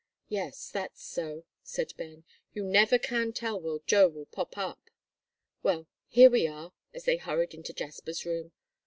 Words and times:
"Yes, 0.29 0.71
that's 0.71 1.03
so," 1.03 1.45
said 1.61 1.93
Ben, 1.95 2.23
"you 2.55 2.63
never 2.63 2.97
can 2.97 3.33
tell 3.33 3.61
where 3.61 3.77
Joe 3.85 4.07
will 4.07 4.25
pop 4.25 4.57
up. 4.57 4.89
Well, 5.61 5.85
here 6.07 6.31
we 6.31 6.47
are," 6.47 6.73
as 6.91 7.03
they 7.05 7.17
hurried 7.17 7.53
into 7.53 7.71
Jasper's 7.71 8.25
room. 8.25 8.51